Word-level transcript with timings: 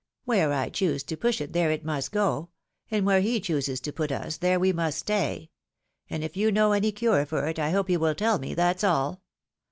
Where 0.25 0.51
I 0.51 0.69
choose 0.69 1.03
to 1.03 1.15
push 1.15 1.39
it 1.41 1.53
there 1.53 1.69
it 1.69 1.85
must 1.85 2.11
go; 2.11 2.49
and 2.89 3.05
where 3.05 3.21
he 3.21 3.39
chooses 3.39 3.79
to 3.81 3.93
put 3.93 4.11
us, 4.11 4.37
there 4.37 4.59
we 4.59 4.73
must 4.73 4.97
stay; 4.97 5.51
and 6.09 6.23
if 6.23 6.35
you 6.35 6.51
know 6.51 6.71
any 6.71 6.91
cure 6.91 7.23
for 7.23 7.45
it, 7.45 7.59
I 7.59 7.69
hope 7.69 7.87
you 7.87 7.99
will 7.99 8.15
tell 8.15 8.39
me, 8.39 8.55
that's 8.55 8.83
all. 8.83 9.21